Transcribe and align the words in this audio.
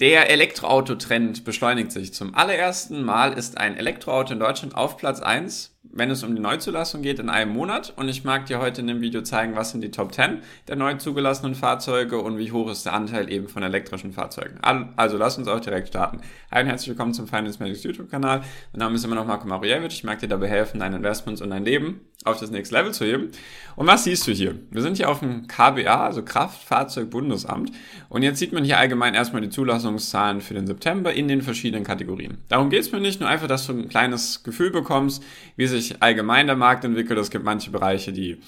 Der 0.00 0.28
Elektroauto-Trend 0.28 1.44
beschleunigt 1.44 1.92
sich. 1.92 2.12
Zum 2.14 2.34
allerersten 2.34 3.02
Mal 3.04 3.32
ist 3.32 3.58
ein 3.58 3.76
Elektroauto 3.76 4.32
in 4.32 4.40
Deutschland 4.40 4.74
auf 4.74 4.96
Platz 4.96 5.20
1 5.20 5.73
wenn 5.92 6.10
es 6.10 6.22
um 6.24 6.34
die 6.34 6.40
Neuzulassung 6.40 7.02
geht, 7.02 7.18
in 7.18 7.28
einem 7.28 7.52
Monat. 7.52 7.92
Und 7.96 8.08
ich 8.08 8.24
mag 8.24 8.46
dir 8.46 8.58
heute 8.58 8.80
in 8.80 8.86
dem 8.86 9.00
Video 9.00 9.22
zeigen, 9.22 9.54
was 9.54 9.70
sind 9.70 9.82
die 9.82 9.90
Top 9.90 10.14
10 10.14 10.38
der 10.66 10.76
neu 10.76 10.94
zugelassenen 10.94 11.54
Fahrzeuge 11.54 12.18
und 12.20 12.38
wie 12.38 12.52
hoch 12.52 12.70
ist 12.70 12.86
der 12.86 12.94
Anteil 12.94 13.30
eben 13.30 13.48
von 13.48 13.62
elektrischen 13.62 14.12
Fahrzeugen. 14.12 14.58
Also 14.96 15.16
lass 15.16 15.38
uns 15.38 15.46
auch 15.46 15.60
direkt 15.60 15.88
starten. 15.88 16.16
Und 16.50 16.66
herzlich 16.66 16.88
willkommen 16.88 17.14
zum 17.14 17.28
Finance 17.28 17.62
Medics 17.62 17.82
YouTube-Kanal. 17.82 18.40
Mein 18.72 18.78
Name 18.78 18.94
ist 18.94 19.04
immer 19.04 19.14
noch 19.14 19.26
Marco 19.26 19.46
Marujewicz. 19.46 19.92
Ich 19.94 20.04
mag 20.04 20.18
dir 20.18 20.28
dabei 20.28 20.48
helfen, 20.48 20.80
deine 20.80 20.96
Investments 20.96 21.42
und 21.42 21.50
dein 21.50 21.64
Leben 21.64 22.00
auf 22.24 22.40
das 22.40 22.50
nächste 22.50 22.74
Level 22.74 22.92
zu 22.92 23.04
heben. 23.04 23.30
Und 23.76 23.86
was 23.86 24.04
siehst 24.04 24.26
du 24.26 24.32
hier? 24.32 24.54
Wir 24.70 24.80
sind 24.80 24.96
hier 24.96 25.10
auf 25.10 25.18
dem 25.18 25.46
KBA, 25.46 26.06
also 26.06 26.22
Kraftfahrzeugbundesamt. 26.22 27.70
Und 28.08 28.22
jetzt 28.22 28.38
sieht 28.38 28.52
man 28.54 28.64
hier 28.64 28.78
allgemein 28.78 29.14
erstmal 29.14 29.42
die 29.42 29.50
Zulassungszahlen 29.50 30.40
für 30.40 30.54
den 30.54 30.66
September 30.66 31.12
in 31.12 31.28
den 31.28 31.42
verschiedenen 31.42 31.84
Kategorien. 31.84 32.38
Darum 32.48 32.70
geht 32.70 32.80
es 32.80 32.92
mir 32.92 33.00
nicht, 33.00 33.20
nur 33.20 33.28
einfach, 33.28 33.46
dass 33.46 33.66
du 33.66 33.74
ein 33.74 33.90
kleines 33.90 34.42
Gefühl 34.42 34.70
bekommst, 34.70 35.22
wie 35.56 35.66
sich 35.74 36.02
allgemein 36.02 36.46
der 36.46 36.56
Markt 36.56 36.84
entwickelt. 36.84 37.18
Es 37.18 37.30
gibt 37.30 37.44
manche 37.44 37.70
Bereiche, 37.70 38.12
die 38.12 38.38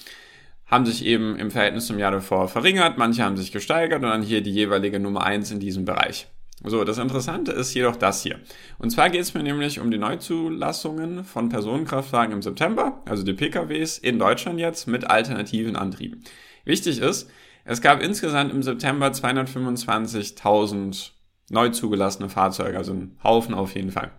haben 0.65 0.85
sich 0.85 1.05
eben 1.05 1.37
im 1.37 1.51
Verhältnis 1.51 1.87
zum 1.87 1.97
Jahr 1.97 2.11
davor 2.11 2.47
verringert, 2.47 2.97
manche 2.97 3.23
haben 3.23 3.37
sich 3.37 3.51
gesteigert 3.51 4.03
und 4.03 4.09
dann 4.09 4.21
hier 4.21 4.41
die 4.41 4.51
jeweilige 4.51 4.99
Nummer 4.99 5.23
eins 5.23 5.51
in 5.51 5.59
diesem 5.59 5.85
Bereich. 5.85 6.27
So, 6.63 6.83
das 6.83 6.97
Interessante 6.97 7.51
ist 7.51 7.73
jedoch 7.75 7.95
das 7.95 8.23
hier. 8.23 8.39
Und 8.79 8.89
zwar 8.89 9.09
geht 9.09 9.21
es 9.21 9.33
mir 9.33 9.43
nämlich 9.43 9.79
um 9.79 9.91
die 9.91 9.99
Neuzulassungen 9.99 11.23
von 11.23 11.49
Personenkraftwagen 11.49 12.33
im 12.33 12.41
September, 12.41 13.01
also 13.05 13.23
die 13.23 13.33
PKWs 13.33 13.99
in 13.99 14.17
Deutschland 14.17 14.59
jetzt 14.59 14.87
mit 14.87 15.09
alternativen 15.09 15.75
Antrieben. 15.75 16.23
Wichtig 16.65 16.99
ist, 16.99 17.29
es 17.63 17.81
gab 17.81 18.01
insgesamt 18.01 18.51
im 18.51 18.63
September 18.63 19.07
225.000 19.07 21.11
neu 21.49 21.69
zugelassene 21.69 22.29
Fahrzeuge, 22.29 22.77
also 22.77 22.93
ein 22.93 23.17
Haufen 23.23 23.53
auf 23.53 23.75
jeden 23.75 23.91
Fall. 23.91 24.11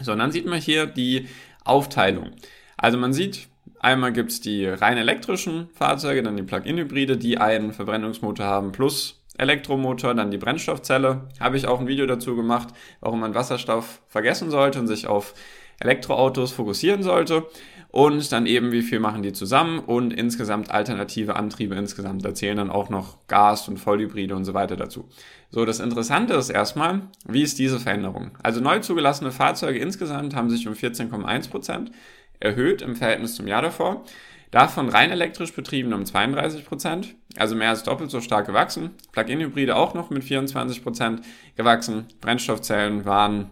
So, 0.00 0.12
und 0.12 0.18
dann 0.18 0.32
sieht 0.32 0.46
man 0.46 0.60
hier 0.60 0.86
die 0.86 1.28
Aufteilung. 1.64 2.30
Also 2.76 2.98
man 2.98 3.12
sieht, 3.12 3.48
einmal 3.80 4.12
gibt's 4.12 4.40
die 4.40 4.66
rein 4.66 4.98
elektrischen 4.98 5.68
Fahrzeuge, 5.74 6.22
dann 6.22 6.36
die 6.36 6.42
Plug-in-Hybride, 6.42 7.16
die 7.16 7.38
einen 7.38 7.72
Verbrennungsmotor 7.72 8.46
haben 8.46 8.72
plus 8.72 9.22
Elektromotor, 9.38 10.14
dann 10.14 10.30
die 10.30 10.38
Brennstoffzelle. 10.38 11.28
Habe 11.40 11.56
ich 11.56 11.66
auch 11.66 11.80
ein 11.80 11.86
Video 11.86 12.06
dazu 12.06 12.36
gemacht, 12.36 12.68
warum 13.00 13.20
man 13.20 13.34
Wasserstoff 13.34 14.02
vergessen 14.08 14.50
sollte 14.50 14.78
und 14.78 14.86
sich 14.86 15.06
auf 15.06 15.34
Elektroautos 15.82 16.52
fokussieren 16.52 17.02
sollte. 17.02 17.46
Und 17.92 18.32
dann 18.32 18.46
eben, 18.46 18.72
wie 18.72 18.80
viel 18.80 19.00
machen 19.00 19.22
die 19.22 19.34
zusammen 19.34 19.78
und 19.78 20.14
insgesamt 20.14 20.70
alternative 20.70 21.36
Antriebe 21.36 21.74
insgesamt. 21.74 22.24
Da 22.24 22.32
zählen 22.32 22.56
dann 22.56 22.70
auch 22.70 22.88
noch 22.88 23.18
Gas 23.26 23.68
und 23.68 23.76
Vollhybride 23.76 24.34
und 24.34 24.46
so 24.46 24.54
weiter 24.54 24.76
dazu. 24.76 25.10
So, 25.50 25.66
das 25.66 25.78
Interessante 25.78 26.32
ist 26.32 26.48
erstmal, 26.48 27.02
wie 27.26 27.42
ist 27.42 27.58
diese 27.58 27.78
Veränderung? 27.78 28.30
Also 28.42 28.62
neu 28.62 28.78
zugelassene 28.78 29.30
Fahrzeuge 29.30 29.78
insgesamt 29.78 30.34
haben 30.34 30.48
sich 30.48 30.66
um 30.66 30.72
14,1 30.72 31.50
Prozent 31.50 31.92
erhöht 32.40 32.80
im 32.80 32.96
Verhältnis 32.96 33.34
zum 33.34 33.46
Jahr 33.46 33.60
davor. 33.60 34.04
Davon 34.50 34.88
rein 34.88 35.10
elektrisch 35.10 35.52
betrieben 35.54 35.92
um 35.92 36.04
32 36.04 36.66
Prozent, 36.66 37.14
also 37.36 37.54
mehr 37.54 37.70
als 37.70 37.84
doppelt 37.84 38.10
so 38.10 38.20
stark 38.22 38.46
gewachsen. 38.46 38.90
Plug-in-Hybride 39.12 39.76
auch 39.76 39.92
noch 39.92 40.10
mit 40.10 40.24
24 40.24 40.82
Prozent 40.82 41.22
gewachsen. 41.56 42.06
Brennstoffzellen 42.20 43.04
waren 43.04 43.50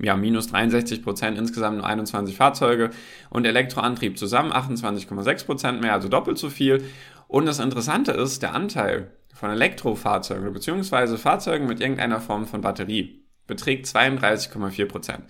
ja, 0.00 0.16
minus 0.16 0.48
63 0.48 1.02
Prozent, 1.02 1.38
insgesamt 1.38 1.78
nur 1.78 1.86
21 1.86 2.36
Fahrzeuge 2.36 2.90
und 3.30 3.46
Elektroantrieb 3.46 4.18
zusammen 4.18 4.52
28,6 4.52 5.46
Prozent 5.46 5.80
mehr, 5.80 5.92
also 5.92 6.08
doppelt 6.08 6.38
so 6.38 6.50
viel. 6.50 6.84
Und 7.28 7.46
das 7.46 7.58
Interessante 7.58 8.12
ist, 8.12 8.42
der 8.42 8.54
Anteil 8.54 9.12
von 9.34 9.50
Elektrofahrzeugen 9.50 10.52
bzw. 10.52 11.16
Fahrzeugen 11.16 11.66
mit 11.66 11.80
irgendeiner 11.80 12.20
Form 12.20 12.46
von 12.46 12.60
Batterie 12.60 13.24
beträgt 13.46 13.86
32,4 13.86 14.86
Prozent. 14.86 15.24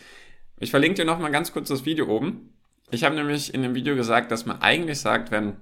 Ich 0.58 0.70
verlinke 0.70 0.96
dir 0.96 1.04
nochmal 1.04 1.30
ganz 1.30 1.52
kurz 1.52 1.68
das 1.68 1.86
Video 1.86 2.06
oben. 2.06 2.54
Ich 2.90 3.04
habe 3.04 3.14
nämlich 3.14 3.54
in 3.54 3.62
dem 3.62 3.74
Video 3.74 3.96
gesagt, 3.96 4.30
dass 4.30 4.46
man 4.46 4.60
eigentlich 4.60 5.00
sagt, 5.00 5.30
wenn 5.30 5.56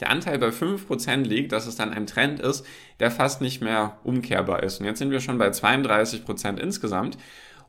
der 0.00 0.10
Anteil 0.10 0.38
bei 0.38 0.48
5% 0.48 1.24
liegt, 1.24 1.52
dass 1.52 1.66
es 1.66 1.76
dann 1.76 1.92
ein 1.92 2.06
Trend 2.06 2.40
ist, 2.40 2.66
der 3.00 3.10
fast 3.10 3.40
nicht 3.40 3.60
mehr 3.60 3.98
umkehrbar 4.02 4.62
ist. 4.62 4.80
Und 4.80 4.86
jetzt 4.86 4.98
sind 4.98 5.10
wir 5.10 5.20
schon 5.20 5.38
bei 5.38 5.48
32% 5.48 6.58
insgesamt. 6.58 7.18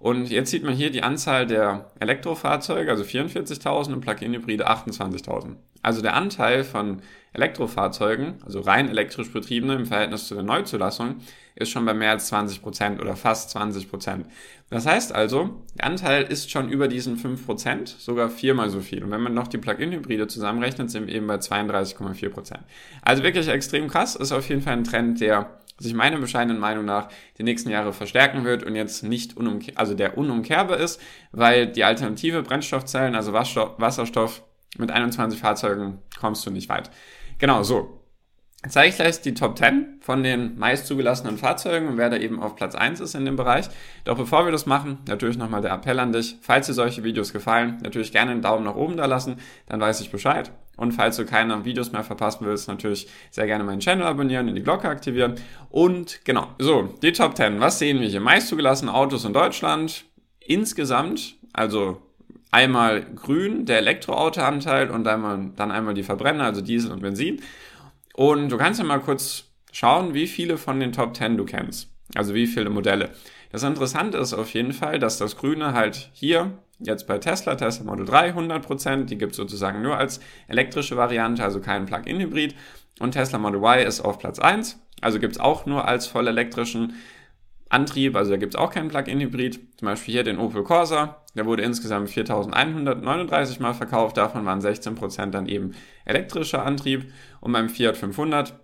Und 0.01 0.31
jetzt 0.31 0.49
sieht 0.49 0.63
man 0.63 0.73
hier 0.73 0.89
die 0.89 1.03
Anzahl 1.03 1.45
der 1.45 1.91
Elektrofahrzeuge, 1.99 2.89
also 2.89 3.03
44.000 3.03 3.93
und 3.93 4.01
Plug-in-Hybride 4.01 4.67
28.000. 4.67 5.57
Also 5.83 6.01
der 6.01 6.15
Anteil 6.15 6.63
von 6.63 7.03
Elektrofahrzeugen, 7.33 8.41
also 8.43 8.61
rein 8.61 8.89
elektrisch 8.89 9.31
betriebene 9.31 9.75
im 9.75 9.85
Verhältnis 9.85 10.27
zu 10.27 10.33
der 10.33 10.43
Neuzulassung, 10.43 11.17
ist 11.53 11.69
schon 11.69 11.85
bei 11.85 11.93
mehr 11.93 12.09
als 12.09 12.27
20 12.27 12.63
Prozent 12.63 12.99
oder 12.99 13.15
fast 13.15 13.51
20 13.51 13.91
Prozent. 13.91 14.25
Das 14.71 14.87
heißt 14.87 15.13
also, 15.13 15.61
der 15.77 15.85
Anteil 15.85 16.23
ist 16.23 16.49
schon 16.49 16.69
über 16.69 16.87
diesen 16.87 17.17
5 17.17 17.45
Prozent, 17.45 17.89
sogar 17.89 18.31
viermal 18.31 18.71
so 18.71 18.79
viel. 18.79 19.03
Und 19.03 19.11
wenn 19.11 19.21
man 19.21 19.35
noch 19.35 19.47
die 19.47 19.59
Plug-in-Hybride 19.59 20.27
zusammenrechnet, 20.27 20.89
sind 20.89 21.05
wir 21.05 21.13
eben 21.13 21.27
bei 21.27 21.35
32,4 21.35 22.29
Prozent. 22.29 22.63
Also 23.03 23.21
wirklich 23.21 23.47
extrem 23.47 23.87
krass, 23.87 24.15
ist 24.15 24.31
auf 24.31 24.49
jeden 24.49 24.63
Fall 24.63 24.73
ein 24.73 24.83
Trend, 24.83 25.21
der 25.21 25.61
sich 25.81 25.93
meiner 25.93 26.17
bescheidenen 26.17 26.59
Meinung 26.59 26.85
nach 26.85 27.09
die 27.37 27.43
nächsten 27.43 27.69
Jahre 27.69 27.93
verstärken 27.93 28.43
wird 28.43 28.63
und 28.63 28.75
jetzt 28.75 29.03
nicht 29.03 29.35
unumkehr, 29.35 29.73
also 29.77 29.93
der 29.93 30.17
unumkehrbar 30.17 30.77
ist, 30.77 31.01
weil 31.31 31.67
die 31.67 31.83
alternative 31.83 32.43
Brennstoffzellen, 32.43 33.15
also 33.15 33.33
Wasserstoff 33.33 34.43
mit 34.77 34.91
21 34.91 35.39
Fahrzeugen 35.39 35.99
kommst 36.19 36.45
du 36.45 36.51
nicht 36.51 36.69
weit. 36.69 36.91
Genau, 37.39 37.63
so. 37.63 37.97
Zeige 38.69 38.89
ich 38.89 38.95
gleich 38.95 39.21
die 39.21 39.33
Top 39.33 39.57
10 39.57 40.01
von 40.01 40.21
den 40.21 40.55
meist 40.59 40.85
zugelassenen 40.85 41.39
Fahrzeugen 41.39 41.87
und 41.87 41.97
wer 41.97 42.11
da 42.11 42.17
eben 42.17 42.39
auf 42.39 42.55
Platz 42.55 42.75
1 42.75 42.99
ist 42.99 43.15
in 43.15 43.25
dem 43.25 43.35
Bereich. 43.35 43.67
Doch 44.03 44.15
bevor 44.15 44.45
wir 44.45 44.51
das 44.51 44.67
machen, 44.67 44.99
natürlich 45.07 45.35
nochmal 45.35 45.63
der 45.63 45.73
Appell 45.73 45.97
an 45.97 46.11
dich. 46.11 46.37
Falls 46.41 46.67
dir 46.67 46.73
solche 46.73 47.03
Videos 47.03 47.33
gefallen, 47.33 47.79
natürlich 47.81 48.11
gerne 48.11 48.29
einen 48.29 48.43
Daumen 48.43 48.63
nach 48.63 48.75
oben 48.75 48.97
da 48.97 49.07
lassen, 49.07 49.37
dann 49.65 49.81
weiß 49.81 50.01
ich 50.01 50.11
Bescheid. 50.11 50.51
Und 50.81 50.93
falls 50.93 51.15
du 51.15 51.25
keine 51.27 51.63
Videos 51.63 51.91
mehr 51.91 52.03
verpassen 52.03 52.43
willst, 52.43 52.67
natürlich 52.67 53.07
sehr 53.29 53.45
gerne 53.45 53.63
meinen 53.63 53.81
Channel 53.81 54.03
abonnieren 54.03 54.49
und 54.49 54.55
die 54.55 54.63
Glocke 54.63 54.89
aktivieren. 54.89 55.35
Und 55.69 56.25
genau, 56.25 56.47
so, 56.57 56.89
die 57.03 57.11
Top 57.11 57.37
10. 57.37 57.59
Was 57.59 57.77
sehen 57.77 57.99
wir 57.99 58.07
hier? 58.07 58.19
Meist 58.19 58.47
zugelassene 58.47 58.91
Autos 58.91 59.23
in 59.23 59.31
Deutschland. 59.31 60.05
Insgesamt, 60.39 61.35
also 61.53 62.01
einmal 62.49 63.03
grün, 63.03 63.67
der 63.67 63.77
Elektroautoanteil 63.77 64.89
und 64.89 65.07
einmal, 65.07 65.51
dann 65.55 65.69
einmal 65.71 65.93
die 65.93 66.01
Verbrenner, 66.01 66.45
also 66.45 66.61
Diesel 66.61 66.91
und 66.91 67.03
Benzin. 67.03 67.43
Und 68.15 68.49
du 68.49 68.57
kannst 68.57 68.79
ja 68.79 68.85
mal 68.85 69.01
kurz 69.01 69.51
schauen, 69.71 70.15
wie 70.15 70.25
viele 70.25 70.57
von 70.57 70.79
den 70.79 70.93
Top 70.93 71.15
10 71.15 71.37
du 71.37 71.45
kennst. 71.45 71.91
Also 72.15 72.33
wie 72.33 72.47
viele 72.47 72.71
Modelle. 72.71 73.11
Das 73.51 73.61
Interessante 73.61 74.17
ist 74.17 74.33
auf 74.33 74.51
jeden 74.55 74.73
Fall, 74.73 74.97
dass 74.97 75.19
das 75.19 75.37
Grüne 75.37 75.73
halt 75.73 76.09
hier 76.13 76.57
jetzt 76.81 77.07
bei 77.07 77.17
Tesla, 77.17 77.55
Tesla 77.55 77.85
Model 77.85 78.05
3 78.05 78.33
100%, 78.33 79.05
die 79.05 79.17
gibt 79.17 79.31
es 79.31 79.37
sozusagen 79.37 79.81
nur 79.81 79.97
als 79.97 80.19
elektrische 80.47 80.97
Variante, 80.97 81.43
also 81.43 81.59
kein 81.59 81.85
Plug-in-Hybrid. 81.85 82.55
Und 82.99 83.11
Tesla 83.11 83.39
Model 83.39 83.61
Y 83.61 83.85
ist 83.85 84.01
auf 84.01 84.19
Platz 84.19 84.39
1, 84.39 84.79
also 85.01 85.19
gibt 85.19 85.33
es 85.33 85.39
auch 85.39 85.65
nur 85.65 85.87
als 85.87 86.07
voll 86.07 86.27
elektrischen 86.27 86.93
Antrieb, 87.69 88.17
also 88.17 88.31
da 88.31 88.37
gibt 88.37 88.53
es 88.53 88.59
auch 88.59 88.71
keinen 88.71 88.89
Plug-in-Hybrid. 88.89 89.59
Zum 89.77 89.85
Beispiel 89.85 90.13
hier 90.13 90.23
den 90.23 90.39
Opel 90.39 90.63
Corsa, 90.63 91.23
der 91.35 91.45
wurde 91.45 91.63
insgesamt 91.63 92.09
4139 92.09 93.61
Mal 93.61 93.73
verkauft, 93.73 94.17
davon 94.17 94.45
waren 94.45 94.59
16% 94.59 95.27
dann 95.27 95.47
eben 95.47 95.73
elektrischer 96.03 96.65
Antrieb. 96.65 97.13
Und 97.39 97.53
beim 97.53 97.69
Fiat 97.69 97.95
500, 97.95 98.59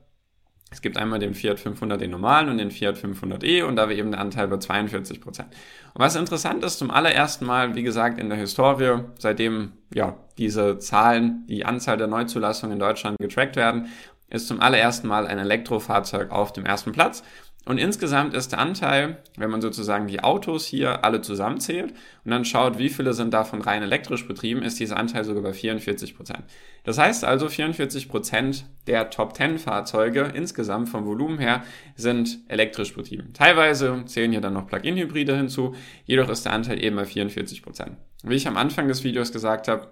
es 0.69 0.81
gibt 0.81 0.97
einmal 0.97 1.19
den 1.19 1.33
Fiat 1.33 1.59
500, 1.59 2.01
den 2.01 2.11
normalen 2.11 2.49
und 2.49 2.57
den 2.57 2.71
Fiat 2.71 2.97
500e 2.97 3.63
und 3.63 3.77
da 3.77 3.87
wäre 3.87 3.99
eben 3.99 4.11
der 4.11 4.19
Anteil 4.19 4.47
bei 4.47 4.57
42%. 4.57 5.23
Und 5.23 5.45
was 5.93 6.15
interessant 6.15 6.63
ist, 6.63 6.77
zum 6.77 6.91
allerersten 6.91 7.45
Mal, 7.45 7.75
wie 7.75 7.83
gesagt, 7.83 8.19
in 8.19 8.29
der 8.29 8.37
Historie, 8.37 8.99
seitdem 9.17 9.73
ja 9.93 10.17
diese 10.37 10.77
Zahlen, 10.77 11.45
die 11.47 11.65
Anzahl 11.65 11.97
der 11.97 12.07
Neuzulassungen 12.07 12.73
in 12.73 12.79
Deutschland 12.79 13.17
getrackt 13.19 13.55
werden, 13.55 13.87
ist 14.29 14.47
zum 14.47 14.59
allerersten 14.59 15.07
Mal 15.07 15.25
ein 15.25 15.39
Elektrofahrzeug 15.39 16.31
auf 16.31 16.51
dem 16.51 16.65
ersten 16.65 16.91
Platz. 16.91 17.23
Und 17.67 17.79
insgesamt 17.79 18.33
ist 18.33 18.53
der 18.53 18.59
Anteil, 18.59 19.17
wenn 19.35 19.49
man 19.49 19.61
sozusagen 19.61 20.07
die 20.07 20.21
Autos 20.23 20.65
hier 20.65 21.03
alle 21.03 21.21
zusammenzählt 21.21 21.93
und 22.23 22.31
dann 22.31 22.45
schaut, 22.45 22.77
wie 22.77 22.87
viele 22.87 23.11
sind 23.13 23.33
davon 23.33 23.61
rein 23.61 23.83
elektrisch 23.83 24.25
betrieben, 24.25 24.61
ist 24.61 24.79
dieser 24.79 24.95
Anteil 24.95 25.25
sogar 25.25 25.43
bei 25.43 25.51
44 25.51 26.15
Prozent. 26.15 26.45
Das 26.85 26.97
heißt 26.97 27.25
also, 27.25 27.49
44 27.49 28.07
Prozent 28.07 28.65
der 28.87 29.09
Top 29.09 29.35
10 29.35 29.57
Fahrzeuge 29.59 30.31
insgesamt 30.33 30.87
vom 30.87 31.05
Volumen 31.05 31.39
her 31.39 31.61
sind 31.97 32.39
elektrisch 32.47 32.95
betrieben. 32.95 33.33
Teilweise 33.33 34.01
zählen 34.05 34.31
hier 34.31 34.39
dann 34.39 34.53
noch 34.53 34.67
Plug-in-Hybride 34.67 35.35
hinzu, 35.35 35.75
jedoch 36.05 36.29
ist 36.29 36.45
der 36.45 36.53
Anteil 36.53 36.81
eben 36.81 36.95
bei 36.95 37.03
44 37.03 37.63
Prozent. 37.63 37.97
Wie 38.23 38.35
ich 38.35 38.47
am 38.47 38.55
Anfang 38.55 38.87
des 38.87 39.03
Videos 39.03 39.33
gesagt 39.33 39.67
habe, 39.67 39.91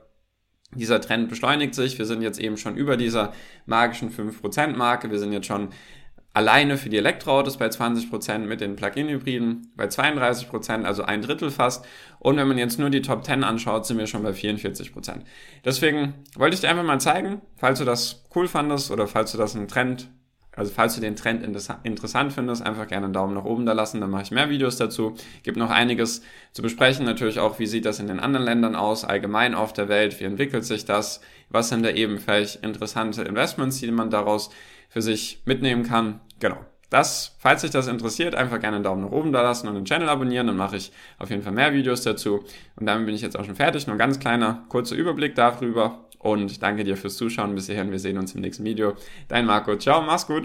dieser 0.74 1.02
Trend 1.02 1.30
beschleunigt 1.30 1.76
sich. 1.76 1.98
Wir 2.00 2.06
sind 2.06 2.22
jetzt 2.22 2.40
eben 2.40 2.58
schon 2.58 2.76
über 2.76 2.98
dieser 2.98 3.34
magischen 3.66 4.12
5% 4.12 4.76
Marke. 4.76 5.12
Wir 5.12 5.20
sind 5.20 5.32
jetzt 5.32 5.48
schon 5.48 5.70
alleine 6.36 6.78
für 6.78 6.90
die 6.90 6.98
Elektroautos 6.98 7.58
bei 7.58 7.68
20%, 7.68 8.40
mit 8.40 8.60
den 8.60 8.76
Plug-in-Hybriden 8.76 9.72
bei 9.76 9.86
32%, 9.86 10.84
also 10.84 11.04
ein 11.04 11.22
Drittel 11.22 11.50
fast. 11.50 11.86
Und 12.20 12.36
wenn 12.36 12.48
man 12.48 12.58
jetzt 12.58 12.78
nur 12.78 12.90
die 12.90 13.02
Top 13.02 13.24
10 13.24 13.46
anschaut, 13.46 13.86
sind 13.86 13.98
wir 13.98 14.06
schon 14.06 14.22
bei 14.22 14.32
44%. 14.32 15.22
Deswegen 15.64 16.14
wollte 16.36 16.56
ich 16.56 16.62
dir 16.62 16.70
einfach 16.70 16.84
mal 16.84 17.00
zeigen, 17.00 17.42
falls 17.56 17.80
du 17.80 17.86
das 17.86 18.26
cool 18.36 18.50
fandest 18.50 18.92
oder 18.92 19.08
falls 19.08 19.32
du 19.32 19.38
das 19.38 19.56
einen 19.56 19.70
Trend 19.70 20.10
Also 20.56 20.72
falls 20.74 20.96
du 20.96 21.02
den 21.02 21.16
Trend 21.16 21.44
interessant 21.44 22.34
findest, 22.34 22.66
einfach 22.66 22.88
gerne 22.88 23.06
einen 23.06 23.14
Daumen 23.14 23.34
nach 23.34 23.46
oben 23.46 23.66
da 23.66 23.74
lassen, 23.74 24.02
dann 24.02 24.10
mache 24.10 24.24
ich 24.24 24.32
mehr 24.32 24.50
Videos 24.50 24.78
dazu. 24.78 25.16
Gibt 25.44 25.58
noch 25.58 25.70
einiges 25.70 26.22
zu 26.54 26.62
besprechen, 26.62 27.06
natürlich 27.06 27.40
auch, 27.40 27.60
wie 27.60 27.68
sieht 27.68 27.86
das 27.86 28.00
in 28.00 28.08
den 28.08 28.20
anderen 28.20 28.46
Ländern 28.46 28.76
aus, 28.76 29.04
allgemein 29.04 29.54
auf 29.56 29.74
der 29.74 29.90
Welt, 29.90 30.20
wie 30.20 30.24
entwickelt 30.24 30.66
sich 30.66 30.86
das, 30.86 31.22
was 31.50 31.70
sind 31.70 31.84
da 31.84 31.90
eben 31.90 32.18
vielleicht 32.20 32.64
interessante 32.64 33.24
Investments, 33.24 33.80
die 33.80 33.92
man 33.92 34.10
daraus 34.10 34.50
für 34.90 35.02
sich 35.02 35.42
mitnehmen 35.46 35.84
kann. 35.84 36.22
Genau. 36.40 36.58
Das, 36.92 37.36
falls 37.40 37.62
dich 37.62 37.72
das 37.72 37.88
interessiert, 37.88 38.36
einfach 38.36 38.62
gerne 38.62 38.76
einen 38.76 38.84
Daumen 38.84 39.04
nach 39.04 39.12
oben 39.12 39.34
da 39.34 39.42
lassen 39.42 39.68
und 39.68 39.74
den 39.76 39.86
Channel 39.86 40.08
abonnieren, 40.08 40.48
dann 40.48 40.56
mache 40.56 40.78
ich 40.78 40.92
auf 41.18 41.30
jeden 41.32 41.42
Fall 41.42 41.52
mehr 41.52 41.74
Videos 41.74 42.04
dazu. 42.04 42.46
Und 42.76 42.86
damit 42.86 43.08
bin 43.08 43.16
ich 43.16 43.22
jetzt 43.22 43.38
auch 43.38 43.44
schon 43.44 43.56
fertig. 43.56 43.88
Nur 43.88 43.96
ein 43.96 44.00
ganz 44.00 44.20
kleiner, 44.20 44.64
kurzer 44.70 44.96
Überblick 44.96 45.36
darüber. 45.36 46.06
Und 46.20 46.62
danke 46.64 46.84
dir 46.84 46.96
fürs 46.96 47.18
Zuschauen 47.18 47.54
bis 47.56 47.66
hierhin. 47.66 47.92
Wir 47.92 48.00
sehen 48.00 48.18
uns 48.18 48.34
im 48.34 48.42
nächsten 48.42 48.64
Video. 48.64 48.94
Dein 49.28 49.46
Marco. 49.46 49.76
Ciao, 49.78 50.02
mach's 50.02 50.28
gut. 50.28 50.44